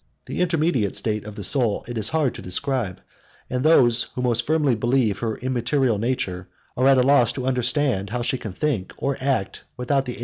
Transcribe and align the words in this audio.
107 0.25 0.35
The 0.35 0.41
intermediate 0.41 0.95
state 0.95 1.25
of 1.25 1.35
the 1.35 1.43
soul 1.43 1.85
it 1.87 1.95
is 1.95 2.09
hard 2.09 2.33
to 2.33 2.41
decide; 2.41 3.01
and 3.51 3.63
those 3.63 4.07
who 4.15 4.23
most 4.23 4.47
firmly 4.47 4.73
believe 4.73 5.19
her 5.19 5.37
immaterial 5.37 5.99
nature, 5.99 6.47
are 6.75 6.87
at 6.87 6.97
a 6.97 7.03
loss 7.03 7.31
to 7.33 7.45
understand 7.45 8.09
how 8.09 8.23
she 8.23 8.39
can 8.39 8.51
think 8.51 8.93
or 8.97 9.15
act 9.21 9.61
without 9.77 9.77
the 9.77 9.77
agency 9.77 9.77
of 9.77 9.77
the 9.77 9.93
organs 9.93 10.09
of 10.09 10.13
sense. 10.15 10.17